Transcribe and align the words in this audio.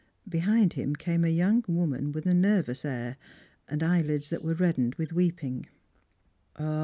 Behind 0.27 0.73
him 0.73 0.95
came 0.95 1.23
a 1.23 1.27
young 1.29 1.63
woman 1.67 2.11
with 2.11 2.25
a 2.25 2.33
nervous 2.33 2.83
air, 2.85 3.17
and 3.67 3.83
eyelids 3.83 4.31
that 4.31 4.43
were 4.43 4.55
reddened 4.55 4.95
with 4.95 5.13
weeping. 5.13 5.67